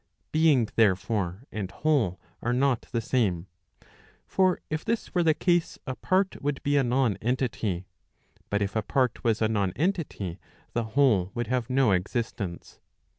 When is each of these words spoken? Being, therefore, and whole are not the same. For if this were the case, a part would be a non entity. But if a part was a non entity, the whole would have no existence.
Being, 0.31 0.67
therefore, 0.77 1.43
and 1.51 1.69
whole 1.69 2.19
are 2.41 2.53
not 2.53 2.87
the 2.91 3.01
same. 3.01 3.45
For 4.25 4.59
if 4.67 4.83
this 4.83 5.13
were 5.13 5.21
the 5.21 5.35
case, 5.35 5.77
a 5.85 5.93
part 5.93 6.41
would 6.41 6.59
be 6.63 6.75
a 6.75 6.83
non 6.83 7.17
entity. 7.21 7.85
But 8.49 8.63
if 8.63 8.75
a 8.75 8.81
part 8.81 9.23
was 9.23 9.43
a 9.43 9.47
non 9.47 9.73
entity, 9.75 10.39
the 10.73 10.85
whole 10.97 11.29
would 11.35 11.45
have 11.49 11.69
no 11.69 11.91
existence. 11.91 12.79